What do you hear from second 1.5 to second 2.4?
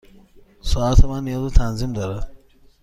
به تنظیم دارد.